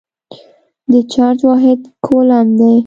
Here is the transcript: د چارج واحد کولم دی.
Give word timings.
د 0.91 0.93
چارج 1.13 1.39
واحد 1.49 1.79
کولم 2.05 2.47
دی. 2.59 2.75